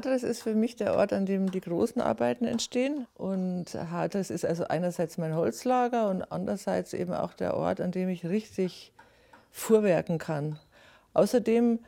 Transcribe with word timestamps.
Hadres 0.00 0.22
ist 0.22 0.42
für 0.42 0.54
mich 0.54 0.76
der 0.76 0.96
Ort, 0.96 1.12
an 1.12 1.26
dem 1.26 1.50
die 1.50 1.60
großen 1.60 2.00
Arbeiten 2.00 2.46
entstehen. 2.46 3.06
Und 3.16 3.66
Hadres 3.74 4.30
ist 4.30 4.46
also 4.46 4.64
einerseits 4.64 5.18
mein 5.18 5.34
Holzlager 5.34 6.08
und 6.08 6.22
andererseits 6.32 6.94
eben 6.94 7.12
auch 7.12 7.34
der 7.34 7.54
Ort, 7.54 7.82
an 7.82 7.90
dem 7.90 8.08
ich 8.08 8.24
richtig 8.24 8.94
fuhrwerken 9.50 10.16
kann. 10.16 10.58
Außerdem, 11.12 11.80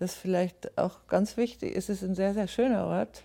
das 0.00 0.14
vielleicht 0.14 0.76
auch 0.78 1.06
ganz 1.06 1.36
wichtig 1.36 1.76
ist, 1.76 1.90
es 1.90 2.02
ein 2.02 2.16
sehr, 2.16 2.34
sehr 2.34 2.48
schöner 2.48 2.86
Ort. 2.86 3.22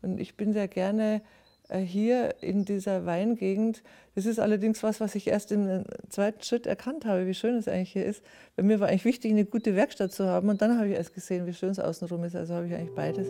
Und 0.00 0.20
ich 0.20 0.36
bin 0.36 0.52
sehr 0.52 0.68
gerne 0.68 1.20
äh, 1.66 1.80
hier 1.80 2.36
in 2.40 2.64
dieser 2.64 3.04
Weingegend. 3.04 3.82
Das 4.14 4.26
ist 4.26 4.38
allerdings 4.38 4.84
was, 4.84 5.00
was 5.00 5.16
ich 5.16 5.26
erst 5.26 5.50
im 5.50 5.82
zweiten 6.08 6.44
Schritt 6.44 6.68
erkannt 6.68 7.04
habe, 7.04 7.26
wie 7.26 7.34
schön 7.34 7.56
es 7.56 7.66
eigentlich 7.66 7.94
hier 7.94 8.06
ist. 8.06 8.22
Bei 8.54 8.62
mir 8.62 8.78
war 8.78 8.86
eigentlich 8.86 9.04
wichtig, 9.04 9.32
eine 9.32 9.44
gute 9.44 9.74
Werkstatt 9.74 10.12
zu 10.12 10.26
haben 10.26 10.50
und 10.50 10.62
dann 10.62 10.78
habe 10.78 10.86
ich 10.86 10.94
erst 10.94 11.14
gesehen, 11.14 11.48
wie 11.48 11.54
schön 11.54 11.70
es 11.70 11.80
außenrum 11.80 12.22
ist. 12.22 12.36
Also 12.36 12.54
habe 12.54 12.68
ich 12.68 12.74
eigentlich 12.74 12.94
beides. 12.94 13.28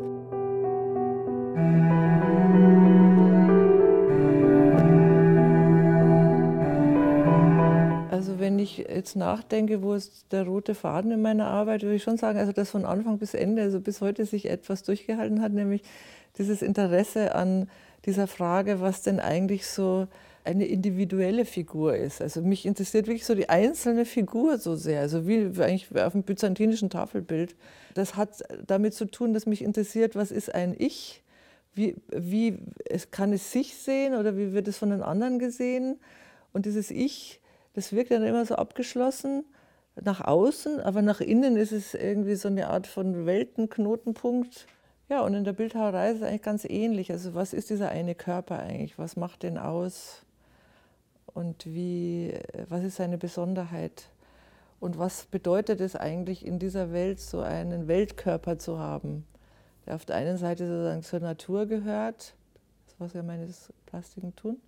Also 8.11 8.41
wenn 8.41 8.59
ich 8.59 8.79
jetzt 8.79 9.15
nachdenke, 9.15 9.83
wo 9.83 9.95
ist 9.95 10.27
der 10.33 10.45
rote 10.45 10.75
Faden 10.75 11.13
in 11.13 11.23
meiner 11.23 11.47
Arbeit, 11.47 11.83
würde 11.83 11.95
ich 11.95 12.03
schon 12.03 12.17
sagen, 12.17 12.39
also 12.39 12.51
dass 12.53 12.71
von 12.71 12.85
Anfang 12.85 13.19
bis 13.19 13.35
Ende, 13.35 13.63
also 13.63 13.81
bis 13.81 14.01
heute 14.01 14.27
sich 14.27 14.51
etwas 14.51 14.83
durchgehalten 14.83 15.41
hat, 15.41 15.53
nämlich 15.53 15.83
dieses 16.37 16.63
Interesse 16.63 17.35
an 17.35 17.69
dieser 18.07 18.27
Frage, 18.27 18.81
was 18.81 19.03
denn 19.03 19.21
eigentlich 19.21 19.67
so 19.67 20.09
eine 20.45 20.67
individuelle 20.67 21.45
Figur 21.45 21.95
ist. 21.95 22.23
Also 22.23 22.41
mich 22.41 22.65
interessiert 22.65 23.07
wirklich 23.07 23.27
so 23.27 23.35
die 23.35 23.49
einzelne 23.49 24.05
Figur 24.05 24.59
so 24.59 24.77
sehr, 24.77 25.01
also 25.01 25.29
wie 25.29 25.51
eigentlich 25.63 25.89
auf 25.97 26.13
dem 26.13 26.23
byzantinischen 26.23 26.91
Tafelbild. 26.91 27.55
Das 27.95 28.17
hat 28.17 28.43
damit 28.67 28.95
zu 28.95 29.05
tun, 29.05 29.35
dass 29.35 29.47
mich 29.47 29.63
interessiert, 29.63 30.17
was 30.17 30.31
ist 30.31 30.55
ein 30.55 30.75
Ich? 30.79 31.23
Wie, 31.79 31.97
wie 32.11 32.59
kann 33.11 33.33
es 33.33 33.53
sich 33.53 33.77
sehen 33.77 34.15
oder 34.15 34.37
wie 34.37 34.53
wird 34.53 34.69
es 34.69 34.77
von 34.77 34.91
den 34.91 35.03
anderen 35.03 35.39
gesehen? 35.39 35.99
Und 36.53 36.67
dieses 36.67 36.91
Ich, 36.91 37.41
das 37.75 37.93
wirkt 37.93 38.11
dann 38.11 38.25
immer 38.25 38.45
so 38.45 38.57
abgeschlossen 38.57 39.45
nach 40.01 40.21
außen, 40.21 40.81
aber 40.81 41.03
nach 41.03 41.21
innen 41.21 41.57
ist 41.57 41.73
es 41.73 41.95
irgendwie 41.95 42.35
so 42.35 42.49
eine 42.49 42.69
Art 42.69 42.87
von 42.87 43.27
Weltenknotenpunkt 43.27 44.67
ja, 45.09 45.23
und 45.23 45.33
in 45.33 45.45
der 45.45 45.55
Bildhauerei 45.55 46.11
ist 46.11 46.17
es 46.19 46.23
eigentlich 46.23 46.43
ganz 46.43 46.65
ähnlich. 46.65 47.11
Also 47.11 47.35
was 47.35 47.55
ist 47.55 47.71
dieser 47.71 47.89
eine 47.89 48.15
Körper 48.15 48.59
eigentlich? 48.59 48.99
Was 48.99 49.17
macht 49.17 49.43
den 49.43 49.57
aus? 49.57 50.23
Und 51.27 51.65
wie, 51.67 52.35
was 52.69 52.85
ist 52.85 52.97
seine 52.97 53.17
Besonderheit? 53.17 54.11
Und 54.81 54.99
was 54.99 55.25
bedeutet 55.25 55.81
es 55.81 55.97
eigentlich 55.97 56.45
in 56.45 56.59
dieser 56.59 56.93
Welt, 56.93 57.21
so 57.21 57.41
einen 57.41 57.89
Weltkörper 57.89 58.59
zu 58.59 58.79
haben, 58.79 59.27
der 59.89 59.95
auf 59.95 60.05
der 60.05 60.17
einen 60.17 60.37
Seite 60.37 60.67
sozusagen 60.67 61.03
zur 61.03 61.21
Natur 61.21 61.67
gehört, 61.67 62.35
was 62.99 63.15
ja 63.15 63.23
meine 63.23 63.49
Plastiken 63.87 64.37
tun, 64.37 64.59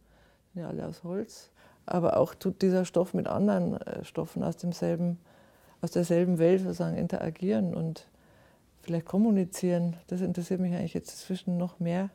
sind 0.55 0.63
ja 0.63 0.69
alle 0.69 0.87
aus 0.87 1.05
Holz, 1.05 1.51
aber 1.85 2.17
auch 2.17 2.35
tut 2.35 2.63
dieser 2.63 2.87
Stoff 2.87 3.13
mit 3.13 3.27
anderen 3.27 3.77
äh, 3.83 4.03
Stoffen 4.05 4.43
aus 4.43 4.57
demselben, 4.57 5.19
aus 5.83 5.91
derselben 5.91 6.39
Welt 6.39 6.63
sozusagen 6.63 6.97
interagieren 6.97 7.75
und 7.75 8.07
vielleicht 8.81 9.05
kommunizieren. 9.05 9.97
Das 10.07 10.23
interessiert 10.23 10.61
mich 10.61 10.75
eigentlich 10.75 10.95
jetzt 10.95 11.11
inzwischen 11.11 11.59
noch 11.59 11.81
mehr. 11.81 12.09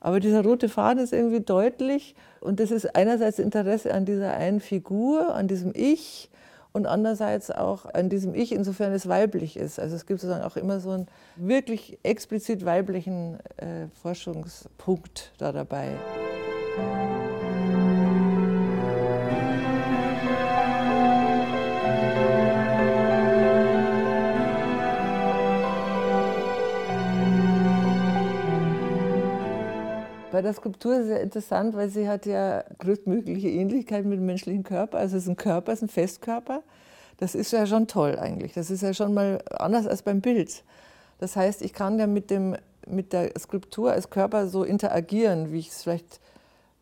Aber 0.00 0.20
dieser 0.20 0.44
rote 0.44 0.68
Faden 0.68 1.02
ist 1.02 1.14
irgendwie 1.14 1.40
deutlich 1.40 2.14
und 2.40 2.60
das 2.60 2.70
ist 2.70 2.94
einerseits 2.94 3.38
Interesse 3.38 3.94
an 3.94 4.04
dieser 4.04 4.34
einen 4.34 4.60
Figur, 4.60 5.34
an 5.34 5.48
diesem 5.48 5.72
Ich 5.74 6.28
und 6.74 6.86
andererseits 6.86 7.50
auch 7.52 7.86
an 7.86 8.08
diesem 8.10 8.34
Ich, 8.34 8.52
insofern 8.52 8.92
es 8.92 9.08
weiblich 9.08 9.56
ist. 9.56 9.78
Also 9.78 9.94
es 9.94 10.06
gibt 10.06 10.20
sozusagen 10.20 10.44
auch 10.44 10.56
immer 10.56 10.80
so 10.80 10.90
einen 10.90 11.06
wirklich 11.36 11.98
explizit 12.02 12.64
weiblichen 12.64 13.38
äh, 13.56 13.86
Forschungspunkt 14.02 15.32
da 15.38 15.52
dabei. 15.52 15.92
Bei 30.34 30.42
der 30.42 30.52
Skulptur 30.52 30.94
ist 30.94 31.02
es 31.02 31.06
sehr 31.06 31.20
interessant, 31.20 31.76
weil 31.76 31.88
sie 31.90 32.08
hat 32.08 32.26
ja 32.26 32.64
größtmögliche 32.80 33.50
Ähnlichkeit 33.50 34.04
mit 34.04 34.18
dem 34.18 34.26
menschlichen 34.26 34.64
Körper. 34.64 34.98
Also 34.98 35.16
es 35.16 35.22
ist 35.22 35.28
ein 35.28 35.36
Körper, 35.36 35.70
es 35.70 35.78
ist 35.78 35.82
ein 35.84 35.88
Festkörper. 35.90 36.64
Das 37.18 37.36
ist 37.36 37.52
ja 37.52 37.68
schon 37.68 37.86
toll 37.86 38.18
eigentlich. 38.18 38.52
Das 38.52 38.68
ist 38.68 38.82
ja 38.82 38.92
schon 38.94 39.14
mal 39.14 39.40
anders 39.52 39.86
als 39.86 40.02
beim 40.02 40.20
Bild. 40.20 40.64
Das 41.20 41.36
heißt, 41.36 41.62
ich 41.62 41.72
kann 41.72 42.00
ja 42.00 42.08
mit, 42.08 42.30
dem, 42.30 42.56
mit 42.84 43.12
der 43.12 43.30
Skulptur 43.38 43.92
als 43.92 44.10
Körper 44.10 44.48
so 44.48 44.64
interagieren, 44.64 45.52
wie 45.52 45.60
ich 45.60 45.68
es 45.68 45.84
vielleicht 45.84 46.18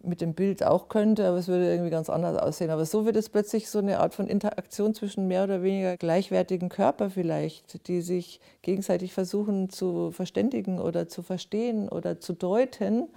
mit 0.02 0.22
dem 0.22 0.32
Bild 0.32 0.64
auch 0.64 0.88
könnte, 0.88 1.28
aber 1.28 1.36
es 1.36 1.46
würde 1.46 1.70
irgendwie 1.70 1.90
ganz 1.90 2.08
anders 2.08 2.38
aussehen. 2.38 2.70
Aber 2.70 2.86
so 2.86 3.04
wird 3.04 3.16
es 3.16 3.28
plötzlich 3.28 3.68
so 3.68 3.80
eine 3.80 4.00
Art 4.00 4.14
von 4.14 4.28
Interaktion 4.28 4.94
zwischen 4.94 5.28
mehr 5.28 5.44
oder 5.44 5.62
weniger 5.62 5.98
gleichwertigen 5.98 6.70
Körper 6.70 7.10
vielleicht, 7.10 7.86
die 7.86 8.00
sich 8.00 8.40
gegenseitig 8.62 9.12
versuchen 9.12 9.68
zu 9.68 10.10
verständigen 10.10 10.80
oder 10.80 11.06
zu 11.06 11.20
verstehen 11.20 11.90
oder 11.90 12.18
zu 12.18 12.32
deuten. 12.32 13.08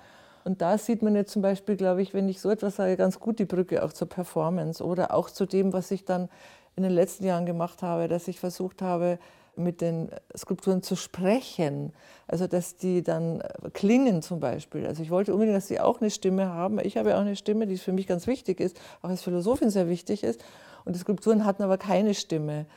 Und 0.46 0.62
da 0.62 0.78
sieht 0.78 1.02
man 1.02 1.16
jetzt 1.16 1.32
zum 1.32 1.42
Beispiel, 1.42 1.76
glaube 1.76 2.04
ich, 2.04 2.14
wenn 2.14 2.30
ich 2.30 2.40
so 2.40 2.52
etwas 2.52 2.76
sage, 2.76 2.96
ganz 2.98 3.20
gut 3.20 3.40
die 3.40 3.46
Brücke 3.46 3.84
auch 3.84 3.92
zur 3.92 4.08
Performance 4.08 4.84
oder 4.84 5.12
auch 5.14 5.32
zu 5.32 5.48
dem, 5.48 5.74
was 5.74 5.90
ich 5.90 6.06
dann 6.06 6.30
in 6.76 6.84
den 6.84 6.92
letzten 6.92 7.26
Jahren 7.26 7.48
gemacht 7.48 7.82
habe, 7.82 8.08
dass 8.08 8.28
ich 8.28 8.40
versucht 8.40 8.84
habe, 8.84 9.18
mit 9.56 9.82
den 9.82 10.10
Skulpturen 10.38 10.84
zu 10.84 10.96
sprechen. 10.96 11.94
Also 12.28 12.46
dass 12.46 12.78
die 12.78 13.02
dann 13.02 13.42
klingen 13.74 14.22
zum 14.22 14.40
Beispiel. 14.40 14.86
Also 14.86 15.02
ich 15.02 15.10
wollte 15.10 15.34
unbedingt, 15.34 15.58
dass 15.58 15.68
sie 15.68 15.80
auch 15.80 16.00
eine 16.00 16.12
Stimme 16.12 16.48
haben. 16.50 16.80
Ich 16.80 16.98
habe 16.98 17.10
ja 17.10 17.16
auch 17.16 17.22
eine 17.22 17.36
Stimme, 17.36 17.66
die 17.66 17.78
für 17.78 17.92
mich 17.92 18.06
ganz 18.06 18.28
wichtig 18.28 18.60
ist, 18.60 18.80
auch 19.02 19.10
als 19.10 19.24
Philosophin 19.24 19.72
sehr 19.72 19.90
wichtig 19.90 20.24
ist. 20.24 20.44
Und 20.84 20.96
die 20.96 21.00
Skulpturen 21.00 21.44
hatten 21.44 21.64
aber 21.64 21.80
keine 21.80 22.14
Stimme. 22.14 22.68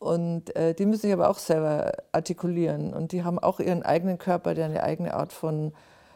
Und 0.00 0.56
äh, 0.56 0.74
die 0.74 0.86
müssen 0.86 1.02
sich 1.02 1.12
aber 1.12 1.30
auch 1.30 1.38
selber 1.38 1.92
artikulieren. 2.10 2.92
Und 2.92 3.12
die 3.12 3.22
haben 3.22 3.38
auch 3.38 3.60
ihren 3.60 3.84
eigenen 3.84 4.18
Körper, 4.18 4.54
der 4.54 4.64
eine 4.64 4.82
eigene 4.82 5.14
Art 5.14 5.32
von 5.32 5.72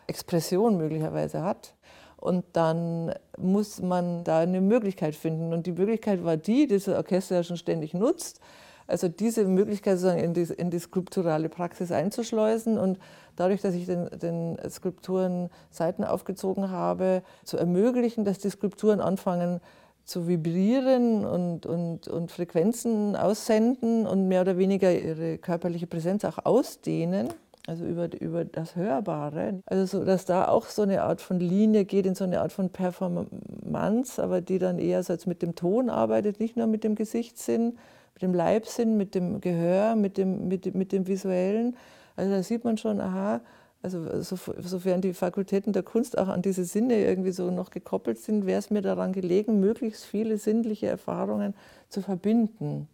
Expression 0.07 0.77
möglicherweise 0.77 1.43
hat. 1.43 1.75
Und 2.17 2.45
dann 2.55 3.13
muss 3.39 3.83
man 3.83 4.25
da 4.25 4.39
eine 4.39 4.61
Möglichkeit 4.61 5.15
finden. 5.15 5.53
Und 5.53 5.67
die 5.67 5.73
Möglichkeit 5.73 6.25
war 6.25 6.37
die, 6.37 6.67
die 6.67 6.75
das 6.75 6.89
Orchester 6.89 7.37
ja 7.37 7.43
schon 7.43 7.57
ständig 7.57 7.95
nutzt, 7.95 8.41
also 8.87 9.09
diese 9.09 9.45
Möglichkeit 9.45 9.99
sozusagen 9.99 10.23
in 10.23 10.35
die, 10.35 10.43
in 10.43 10.71
die 10.71 10.79
skulpturale 10.79 11.49
Praxis 11.49 11.91
einzuschleusen 11.91 12.79
und 12.79 12.99
dadurch, 13.35 13.61
dass 13.61 13.75
ich 13.75 13.87
den, 13.87 14.09
den 14.19 14.59
Skulpturen 14.71 15.51
Seiten 15.71 16.05
aufgezogen 16.05 16.71
habe, 16.71 17.23
zu 17.45 17.57
ermöglichen, 17.57 18.25
dass 18.25 18.39
die 18.39 18.51
Skulpturen 18.51 19.01
anfangen 19.01 19.61
zu 20.05 20.29
vibrieren 20.29 21.25
und, 21.25 21.67
und, 21.67 22.07
und 22.07 22.31
Frequenzen 22.31 23.17
aussenden 23.17 24.07
und 24.07 24.29
mehr 24.29 24.43
oder 24.43 24.57
weniger 24.57 24.93
ihre 24.93 25.37
körperliche 25.39 25.89
Präsenz 25.89 26.25
auch 26.25 26.39
ausdehnen 26.45 27.31
also 27.67 27.85
über, 27.85 28.09
über 28.21 28.45
das 28.45 28.77
Hörbare. 28.77 29.61
Also 29.67 29.99
so, 29.99 30.05
dass 30.05 30.25
da 30.25 30.49
auch 30.49 30.67
so 30.67 30.83
eine 30.83 31.03
Art 31.03 31.21
von 31.21 31.41
Linie 31.41 31.85
geht 31.85 32.07
in 32.07 32.15
so 32.15 32.25
eine 32.25 32.41
Art 32.41 32.53
von 32.53 32.71
Performance, 32.71 34.23
aber 34.23 34.41
die 34.41 34.59
dann 34.59 34.79
eher 34.79 35.03
so 35.03 35.13
als 35.13 35.27
mit 35.27 35.43
dem 35.43 35.55
Ton 35.57 35.91
arbeitet, 35.91 36.39
nicht 36.39 36.57
nur 36.57 36.69
mit 36.69 36.85
dem 36.85 36.95
Gesichtssinn, 36.95 37.77
mit 38.15 38.23
dem 38.23 38.35
Leibsinn, 38.35 38.97
mit 38.97 39.15
dem 39.15 39.41
Gehör, 39.41 39.97
mit 39.97 40.17
dem, 40.17 40.49
mit, 40.49 40.75
mit 40.75 40.93
dem 40.93 41.07
Visuellen. 41.07 41.77
Also 42.15 42.31
da 42.31 42.43
sieht 42.43 42.65
man 42.65 42.79
schon, 42.79 43.01
aha, 43.01 43.41
also 43.83 44.23
so, 44.23 44.37
sofern 44.59 45.01
die 45.01 45.13
Fakultäten 45.13 45.73
der 45.73 45.83
Kunst 45.83 46.17
auch 46.19 46.29
an 46.29 46.43
diese 46.43 46.65
Sinne 46.65 47.05
irgendwie 47.05 47.33
so 47.33 47.51
noch 47.51 47.71
gekoppelt 47.71 48.19
sind, 48.19 48.47
wäre 48.47 48.59
es 48.59 48.71
mir 48.71 48.83
daran 48.83 49.13
gelegen, 49.13 49.61
möglichst 49.61 50.05
viele 50.05 50.39
sinnliche 50.39 50.87
Erfahrungen 50.87 51.55
zu 51.89 52.01
verbinden. 52.01 52.89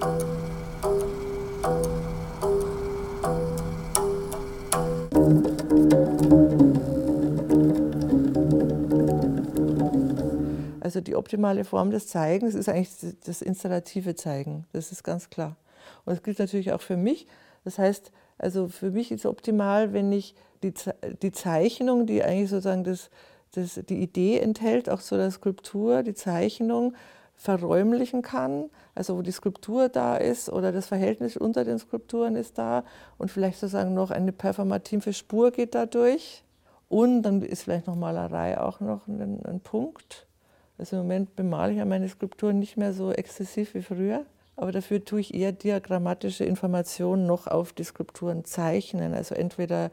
Also 0.00 0.39
die 11.10 11.16
optimale 11.16 11.64
Form 11.64 11.90
des 11.90 12.06
Zeigens 12.06 12.54
ist 12.54 12.68
eigentlich 12.68 12.90
das 13.24 13.42
installative 13.42 14.14
Zeigen. 14.14 14.64
Das 14.72 14.92
ist 14.92 15.02
ganz 15.02 15.28
klar. 15.28 15.56
Und 16.04 16.14
das 16.14 16.22
gilt 16.22 16.38
natürlich 16.38 16.72
auch 16.72 16.80
für 16.80 16.96
mich. 16.96 17.26
Das 17.64 17.78
heißt, 17.78 18.12
also 18.38 18.68
für 18.68 18.92
mich 18.92 19.10
ist 19.10 19.20
es 19.20 19.26
optimal, 19.26 19.92
wenn 19.92 20.12
ich 20.12 20.36
die, 20.62 20.72
die 21.20 21.32
Zeichnung, 21.32 22.06
die 22.06 22.22
eigentlich 22.22 22.50
sozusagen 22.50 22.84
das, 22.84 23.10
das, 23.52 23.80
die 23.88 24.00
Idee 24.00 24.38
enthält, 24.38 24.88
auch 24.88 25.00
so 25.00 25.16
der 25.16 25.30
Skulptur, 25.32 26.04
die 26.04 26.14
Zeichnung 26.14 26.94
verräumlichen 27.34 28.22
kann, 28.22 28.70
also 28.94 29.16
wo 29.16 29.22
die 29.22 29.32
Skulptur 29.32 29.88
da 29.88 30.16
ist 30.16 30.48
oder 30.48 30.72
das 30.72 30.86
Verhältnis 30.86 31.36
unter 31.36 31.64
den 31.64 31.78
Skulpturen 31.78 32.36
ist 32.36 32.56
da 32.58 32.84
und 33.18 33.30
vielleicht 33.30 33.58
sozusagen 33.58 33.94
noch 33.94 34.10
eine 34.10 34.32
performative 34.32 35.12
Spur 35.12 35.50
geht 35.50 35.74
dadurch. 35.74 36.44
Und 36.88 37.22
dann 37.22 37.42
ist 37.42 37.62
vielleicht 37.62 37.86
noch 37.86 37.94
Malerei 37.96 38.60
auch 38.60 38.80
noch 38.80 39.06
ein, 39.06 39.44
ein 39.44 39.60
Punkt. 39.60 40.26
Also 40.80 40.96
im 40.96 41.02
Moment 41.02 41.36
bemale 41.36 41.72
ich 41.72 41.78
ja 41.78 41.84
meine 41.84 42.08
Skulpturen 42.08 42.58
nicht 42.58 42.78
mehr 42.78 42.94
so 42.94 43.12
exzessiv 43.12 43.74
wie 43.74 43.82
früher. 43.82 44.24
aber 44.56 44.72
dafür 44.72 45.04
tue 45.04 45.20
ich 45.20 45.34
eher 45.34 45.52
diagrammatische 45.52 46.44
Informationen 46.44 47.26
noch 47.26 47.46
auf 47.46 47.72
die 47.72 47.84
Skulpturen 47.84 48.44
zeichnen. 48.44 49.14
Also 49.14 49.34
entweder 49.34 49.90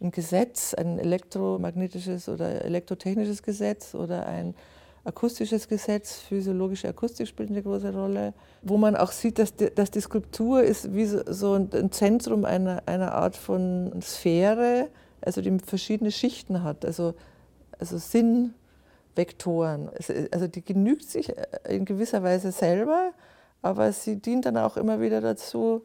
ein 0.00 0.10
Gesetz, 0.10 0.74
ein 0.74 0.98
elektromagnetisches 0.98 2.28
oder 2.28 2.64
elektrotechnisches 2.64 3.42
Gesetz 3.42 3.94
oder 3.94 4.26
ein 4.26 4.54
akustisches 5.04 5.68
Gesetz, 5.68 6.16
physiologische 6.16 6.88
Akustik 6.88 7.28
spielt 7.28 7.50
eine 7.50 7.62
große 7.62 7.94
Rolle, 7.94 8.34
wo 8.62 8.76
man 8.76 8.96
auch 8.96 9.12
sieht, 9.12 9.38
dass 9.38 9.54
die, 9.54 9.74
dass 9.74 9.90
die 9.90 10.00
Skulptur 10.00 10.62
ist 10.62 10.94
wie 10.94 11.06
so 11.06 11.54
ein 11.54 11.92
Zentrum 11.92 12.44
einer, 12.44 12.82
einer 12.86 13.12
Art 13.12 13.36
von 13.36 14.00
Sphäre, 14.02 14.88
also 15.22 15.40
die 15.40 15.58
verschiedene 15.58 16.10
Schichten 16.10 16.62
hat, 16.62 16.84
also, 16.84 17.14
also 17.78 17.98
Sinnvektoren. 19.16 19.90
Also 20.30 20.46
die 20.46 20.62
genügt 20.62 21.08
sich 21.08 21.32
in 21.68 21.84
gewisser 21.84 22.22
Weise 22.22 22.52
selber, 22.52 23.12
aber 23.62 23.90
sie 23.92 24.16
dient 24.16 24.46
dann 24.46 24.56
auch 24.56 24.76
immer 24.76 25.00
wieder 25.00 25.20
dazu, 25.20 25.82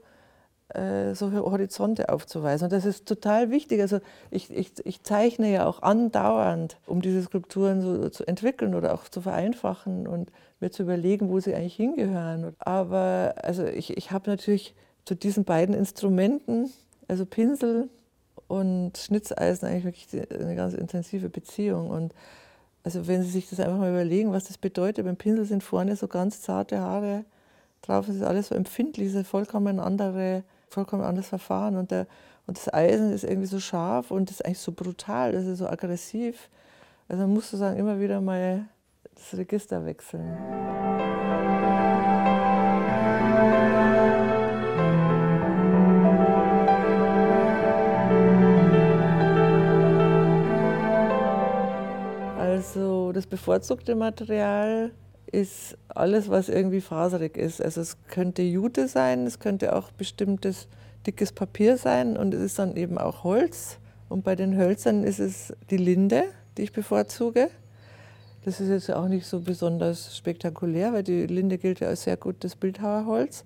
äh, 0.69 1.16
so 1.16 1.31
Horizonte 1.31 2.10
aufzuweisen. 2.10 2.66
Und 2.66 2.74
das 2.74 2.86
ist 2.86 3.07
total 3.07 3.50
wichtig. 3.50 3.81
Also 3.81 4.00
ich, 4.30 4.51
ich, 4.51 4.74
ich 4.86 5.04
zeichne 5.04 5.51
ja 5.51 5.66
auch 5.66 5.81
andauernd, 5.81 6.78
um 6.86 7.01
diese 7.01 7.24
Skulpturen 7.24 7.81
so 7.81 8.10
zu 8.10 8.25
entwickeln 8.28 8.75
oder 8.75 8.94
auch 8.94 9.07
zu 9.07 9.22
vereinfachen 9.22 10.07
und 10.07 10.31
mir 10.60 10.72
zu 10.72 10.84
überlegen, 10.84 11.30
wo 11.30 11.39
sie 11.39 11.56
eigentlich 11.56 11.75
hingehören. 11.75 12.56
Aber 12.60 13.36
also 13.42 13.66
ich, 13.66 13.98
ich 13.98 14.12
habe 14.12 14.30
natürlich 14.30 14.75
zu 15.06 15.16
diesen 15.16 15.45
beiden 15.45 15.74
Instrumenten, 15.74 16.72
also 17.07 17.25
Pinsel 17.25 17.89
und 18.48 18.98
Schnitzeisen, 18.98 19.68
eigentlich 19.68 19.86
wirklich 19.86 20.31
eine 20.39 20.56
ganz 20.56 20.74
intensive 20.74 21.30
Beziehung. 21.30 21.89
Und 21.89 22.13
also 22.83 23.07
wenn 23.07 23.24
Sie 23.24 23.30
sich 23.30 23.50
das 23.50 23.60
einfach 23.60 23.78
mal 23.78 23.92
überlegen, 23.92 24.31
was 24.31 24.45
das 24.45 24.57
bedeutet, 24.57 25.06
beim 25.06 25.18
Pinsel 25.18 25.45
sind 25.45 25.63
vorne 25.63 25.95
so 25.95 26.07
ganz 26.07 26.42
zarte 26.42 26.80
Haare 26.80 27.25
drauf, 27.81 28.07
es 28.07 28.16
ist 28.16 28.24
alles 28.24 28.48
so 28.48 28.56
empfindlich, 28.56 29.10
es 29.10 29.16
ist 29.16 29.28
vollkommen 29.28 29.80
andere 29.80 30.44
vollkommen 30.72 31.04
anderes 31.04 31.28
Verfahren. 31.28 31.75
Und, 31.75 31.92
der, 31.92 32.07
und 32.48 32.57
das 32.57 32.74
Eisen 32.74 33.12
ist 33.12 33.24
irgendwie 33.24 33.48
so 33.48 33.60
scharf 33.60 34.12
und 34.12 34.31
ist 34.31 34.44
eigentlich 34.44 34.60
so 34.60 34.72
brutal, 34.72 35.33
das 35.33 35.45
ist 35.45 35.60
so 35.60 35.68
aggressiv. 35.68 36.50
Also 37.07 37.24
man 37.24 37.33
muss 37.33 37.51
sozusagen 37.51 37.78
immer 37.78 38.00
wieder 38.00 38.22
mal 38.22 38.66
das 39.13 39.38
Register 39.38 39.86
wechseln. 39.86 41.11
Das 53.12 53.28
bevorzugte 53.28 53.96
Material 53.96 54.92
ist 55.31 55.78
alles, 55.88 56.30
was 56.30 56.50
irgendwie 56.50 56.81
faserig 56.81 57.38
ist. 57.38 57.62
Also 57.62 57.81
es 57.81 57.98
könnte 58.08 58.42
Jute 58.42 58.88
sein, 58.88 59.25
es 59.25 59.40
könnte 59.40 59.75
auch 59.75 59.92
bestimmtes 59.92 60.68
dickes 61.06 61.31
Papier 61.31 61.78
sein 61.78 62.18
und 62.18 62.34
es 62.34 62.42
ist 62.42 62.60
dann 62.60 62.75
eben 62.75 62.98
auch 62.98 63.24
Holz. 63.24 63.78
Und 64.10 64.24
bei 64.24 64.36
den 64.36 64.58
Hölzern 64.58 65.04
ist 65.04 65.19
es 65.19 65.54
die 65.69 65.78
Linde, 65.78 66.24
die 66.58 66.63
ich 66.63 66.74
bevorzuge. 66.74 67.50
Das 68.44 68.60
ist 68.60 68.69
jetzt 68.69 68.92
auch 68.92 69.08
nicht 69.08 69.25
so 69.25 69.40
besonders 69.40 70.18
spektakulär, 70.18 70.94
weil 70.94 71.04
die 71.04 71.28
Linde 71.28 71.58
gilt 71.58 71.80
ja 71.80 71.88
als 71.88 72.04
sehr 72.04 72.18
gutes 72.18 72.56
Bildhauerholz. 72.56 73.44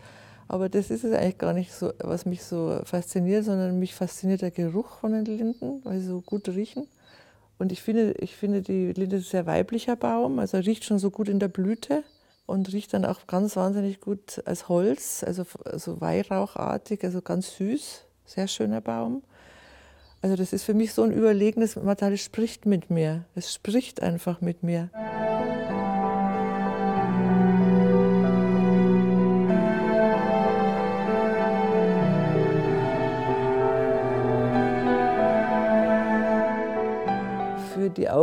Aber 0.48 0.70
das 0.70 0.90
ist 0.90 1.04
es 1.04 1.14
eigentlich 1.14 1.38
gar 1.38 1.54
nicht 1.54 1.74
so, 1.74 1.92
was 2.00 2.26
mich 2.26 2.44
so 2.44 2.80
fasziniert, 2.84 3.46
sondern 3.46 3.80
mich 3.80 3.94
fasziniert 3.94 4.42
der 4.42 4.52
Geruch 4.52 5.00
von 5.00 5.12
den 5.12 5.26
Linden, 5.26 5.82
weil 5.84 6.00
sie 6.00 6.08
so 6.08 6.22
gut 6.22 6.48
riechen. 6.50 6.88
Und 7.58 7.72
ich 7.72 7.82
finde, 7.82 8.14
ich 8.20 8.36
finde 8.36 8.62
die 8.62 8.92
Linde 8.92 9.18
ist 9.18 9.28
ein 9.28 9.32
sehr 9.32 9.46
weiblicher 9.46 9.96
Baum, 9.96 10.40
also 10.40 10.58
riecht 10.58 10.84
schon 10.84 11.00
so 11.00 11.10
gut 11.10 11.30
in 11.30 11.40
der 11.40 11.48
Blüte 11.48 12.04
und 12.46 12.72
riecht 12.74 12.94
dann 12.94 13.06
auch 13.06 13.28
ganz 13.28 13.56
wahnsinnig 13.56 14.02
gut 14.02 14.42
als 14.46 14.68
Holz, 14.68 15.24
also, 15.26 15.46
also 15.64 16.02
Weihrauchartig, 16.02 17.04
also 17.04 17.22
ganz 17.22 17.56
süß, 17.56 18.04
sehr 18.26 18.48
schöner 18.48 18.82
Baum. 18.82 19.24
Also 20.22 20.36
das 20.36 20.54
ist 20.54 20.64
für 20.64 20.74
mich 20.74 20.94
so 20.94 21.04
ein 21.04 21.12
überlegenes 21.12 21.76
Material, 21.76 22.14
es 22.14 22.24
spricht 22.24 22.66
mit 22.66 22.90
mir, 22.90 23.26
es 23.36 23.54
spricht 23.54 24.02
einfach 24.02 24.42
mit 24.42 24.64
mir. 24.64 24.90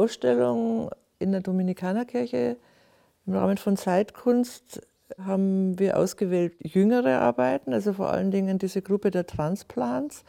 Ausstellung 0.02 0.90
in 1.20 1.30
der 1.30 1.42
Dominikanerkirche 1.42 2.56
im 3.24 3.34
Rahmen 3.34 3.56
von 3.56 3.76
Zeitkunst 3.76 4.82
haben 5.24 5.78
wir 5.78 5.96
ausgewählt 5.96 6.54
jüngere 6.58 7.20
Arbeiten, 7.20 7.72
also 7.72 7.92
vor 7.92 8.10
allen 8.10 8.32
Dingen 8.32 8.58
diese 8.58 8.82
Gruppe 8.82 9.12
der 9.12 9.26
Transplants, 9.26 10.24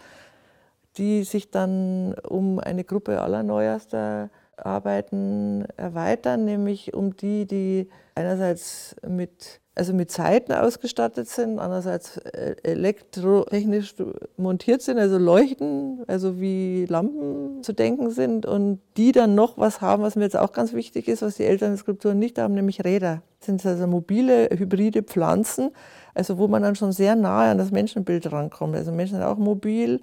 die 0.97 1.23
sich 1.23 1.49
dann 1.49 2.13
um 2.13 2.59
eine 2.59 2.83
Gruppe 2.83 3.19
allerneuester 3.19 4.29
Arbeiten 4.57 5.65
erweitern, 5.75 6.45
nämlich 6.45 6.93
um 6.93 7.17
die, 7.17 7.47
die 7.47 7.89
einerseits 8.13 8.95
mit 9.07 9.59
also 9.75 9.93
mit 9.93 10.11
Zeiten 10.11 10.51
ausgestattet 10.51 11.27
sind, 11.27 11.57
andererseits 11.57 12.17
äh, 12.17 12.55
elektrotechnisch 12.61 13.95
montiert 14.37 14.83
sind, 14.83 14.99
also 14.99 15.17
leuchten, 15.17 16.03
also 16.07 16.39
wie 16.39 16.85
Lampen 16.85 17.63
zu 17.63 17.73
denken 17.73 18.11
sind 18.11 18.45
und 18.45 18.79
die 18.97 19.11
dann 19.11 19.33
noch 19.33 19.57
was 19.57 19.81
haben, 19.81 20.03
was 20.03 20.15
mir 20.15 20.23
jetzt 20.23 20.37
auch 20.37 20.51
ganz 20.51 20.73
wichtig 20.73 21.07
ist, 21.07 21.23
was 21.23 21.35
die 21.35 21.45
älteren 21.45 21.75
Skulpturen 21.75 22.19
nicht 22.19 22.37
haben, 22.37 22.53
nämlich 22.53 22.83
Räder. 22.83 23.23
Das 23.39 23.47
sind 23.47 23.65
also 23.65 23.87
mobile, 23.87 24.49
hybride 24.55 25.01
Pflanzen, 25.01 25.71
also 26.13 26.37
wo 26.37 26.47
man 26.47 26.61
dann 26.61 26.75
schon 26.75 26.91
sehr 26.91 27.15
nahe 27.15 27.49
an 27.49 27.57
das 27.57 27.71
Menschenbild 27.71 28.31
rankommt. 28.31 28.75
Also 28.75 28.91
Menschen 28.91 29.17
sind 29.17 29.25
auch 29.25 29.37
mobil, 29.37 30.01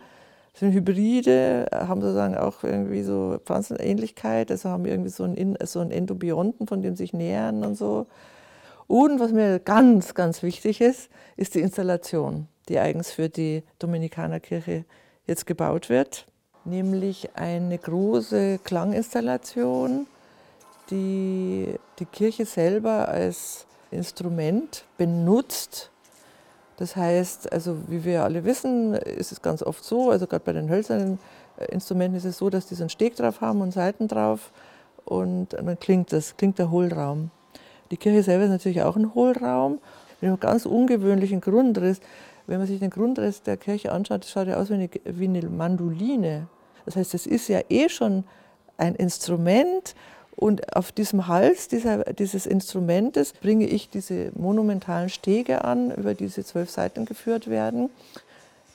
sind 0.52 0.72
Hybride, 0.72 1.66
haben 1.72 2.00
sozusagen 2.00 2.36
auch 2.36 2.64
irgendwie 2.64 3.02
so 3.02 3.38
Pflanzenähnlichkeit, 3.44 4.50
also 4.50 4.68
haben 4.68 4.84
irgendwie 4.84 5.10
so 5.10 5.22
einen, 5.22 5.56
so 5.62 5.78
einen 5.78 5.92
Endobionten, 5.92 6.66
von 6.66 6.82
dem 6.82 6.96
sich 6.96 7.12
nähern 7.12 7.64
und 7.64 7.76
so. 7.76 8.08
Und 8.90 9.20
was 9.20 9.30
mir 9.30 9.60
ganz, 9.60 10.14
ganz 10.14 10.42
wichtig 10.42 10.80
ist, 10.80 11.10
ist 11.36 11.54
die 11.54 11.60
Installation, 11.60 12.48
die 12.68 12.80
eigens 12.80 13.12
für 13.12 13.28
die 13.28 13.62
Dominikanerkirche 13.78 14.84
jetzt 15.28 15.46
gebaut 15.46 15.88
wird, 15.88 16.26
nämlich 16.64 17.30
eine 17.36 17.78
große 17.78 18.58
Klanginstallation, 18.64 20.08
die 20.90 21.72
die 22.00 22.04
Kirche 22.04 22.44
selber 22.44 23.08
als 23.08 23.64
Instrument 23.92 24.84
benutzt. 24.98 25.92
Das 26.76 26.96
heißt, 26.96 27.52
also 27.52 27.76
wie 27.86 28.04
wir 28.04 28.24
alle 28.24 28.42
wissen, 28.44 28.94
ist 28.94 29.30
es 29.30 29.40
ganz 29.40 29.62
oft 29.62 29.84
so, 29.84 30.10
also 30.10 30.26
gerade 30.26 30.44
bei 30.44 30.52
den 30.52 30.68
hölzernen 30.68 31.20
Instrumenten 31.68 32.16
ist 32.16 32.24
es 32.24 32.38
so, 32.38 32.50
dass 32.50 32.66
die 32.66 32.74
so 32.74 32.82
einen 32.82 32.90
Steg 32.90 33.14
drauf 33.14 33.40
haben 33.40 33.60
und 33.60 33.70
Seiten 33.70 34.08
drauf 34.08 34.50
und 35.04 35.52
dann 35.52 35.78
klingt 35.78 36.12
das, 36.12 36.36
klingt 36.36 36.58
der 36.58 36.72
Hohlraum. 36.72 37.30
Die 37.90 37.96
Kirche 37.96 38.22
selber 38.22 38.44
ist 38.44 38.50
natürlich 38.50 38.82
auch 38.82 38.96
ein 38.96 39.14
Hohlraum 39.14 39.80
mit 40.20 40.28
einem 40.28 40.40
ganz 40.40 40.66
ungewöhnlichen 40.66 41.40
Grundriss. 41.40 42.00
Wenn 42.46 42.58
man 42.58 42.66
sich 42.66 42.80
den 42.80 42.90
Grundriss 42.90 43.42
der 43.42 43.56
Kirche 43.56 43.92
anschaut, 43.92 44.24
schaut 44.24 44.48
ja 44.48 44.56
aus 44.56 44.70
wie 44.70 44.74
eine, 44.74 44.90
wie 45.04 45.24
eine 45.24 45.42
Mandoline. 45.48 46.46
Das 46.84 46.96
heißt, 46.96 47.14
es 47.14 47.26
ist 47.26 47.48
ja 47.48 47.60
eh 47.68 47.88
schon 47.88 48.24
ein 48.76 48.94
Instrument 48.94 49.94
und 50.36 50.74
auf 50.74 50.90
diesem 50.90 51.26
Hals 51.26 51.68
dieser, 51.68 51.98
dieses 52.14 52.46
Instrumentes 52.46 53.34
bringe 53.34 53.66
ich 53.66 53.90
diese 53.90 54.32
monumentalen 54.34 55.10
Stege 55.10 55.64
an, 55.64 55.90
über 55.90 56.14
diese 56.14 56.44
zwölf 56.44 56.70
Seiten 56.70 57.04
geführt 57.04 57.50
werden, 57.50 57.90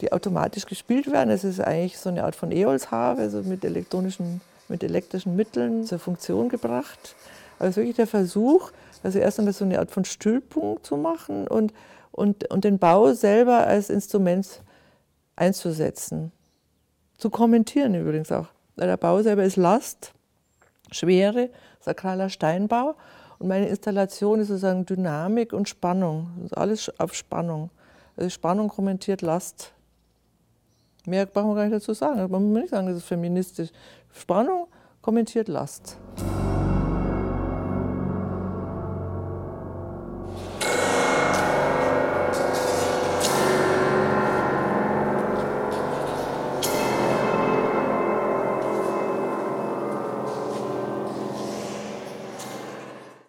die 0.02 0.12
automatisch 0.12 0.66
gespielt 0.68 1.12
werden. 1.12 1.32
Es 1.32 1.44
ist 1.44 1.60
eigentlich 1.60 1.98
so 1.98 2.10
eine 2.10 2.24
Art 2.24 2.36
von 2.36 2.52
Eolsharfe, 2.52 3.22
also 3.22 3.42
mit 3.42 3.66
elektronischen, 3.66 4.42
mit 4.68 4.84
elektrischen 4.84 5.36
Mitteln 5.36 5.86
zur 5.86 6.00
Funktion 6.00 6.50
gebracht. 6.50 7.16
Ist 7.60 7.78
wirklich 7.78 7.96
der 7.96 8.08
Versuch, 8.08 8.72
also 9.06 9.20
erst 9.20 9.38
einmal 9.38 9.54
so 9.54 9.64
eine 9.64 9.78
Art 9.78 9.92
von 9.92 10.04
Stüllpunkt 10.04 10.84
zu 10.84 10.98
machen 10.98 11.48
und, 11.48 11.74
und, 12.12 12.50
und 12.52 12.64
den 12.64 12.80
Bau 12.80 13.14
selber 13.14 13.68
als 13.68 13.92
Instrument 13.92 14.64
einzusetzen. 15.36 16.32
Zu 17.20 17.30
kommentieren 17.30 17.94
übrigens 17.94 18.32
auch. 18.32 18.48
Der 18.78 18.98
Bau 18.98 19.22
selber 19.22 19.44
ist 19.44 19.58
Last, 19.58 20.12
Schwere, 20.90 21.52
sakraler 21.80 22.30
Steinbau. 22.30 22.96
Und 23.38 23.48
meine 23.48 23.68
Installation 23.68 24.40
ist 24.40 24.48
sozusagen 24.48 24.88
Dynamik 24.88 25.54
und 25.54 25.70
Spannung. 25.70 26.32
Also 26.42 26.56
alles 26.56 27.00
auf 27.00 27.14
Spannung. 27.14 27.70
Also 28.18 28.32
Spannung 28.32 28.70
kommentiert 28.70 29.22
Last. 29.22 29.72
Mehr 31.06 31.28
brauchen 31.28 31.50
wir 31.50 31.56
gar 31.56 31.64
nicht 31.66 31.76
dazu 31.76 31.94
sagen. 31.94 32.20
Man 32.32 32.44
muss 32.52 32.62
nicht 32.62 32.70
sagen, 32.72 32.88
das 32.88 32.98
ist 32.98 33.06
feministisch. 33.06 33.70
Spannung 34.12 34.66
kommentiert 35.04 35.48
Last. 35.48 36.00